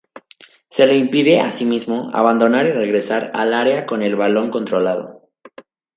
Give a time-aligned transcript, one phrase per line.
[0.67, 5.29] Se le impide, asimismo, abandonar y regresar al área con el balón controlado.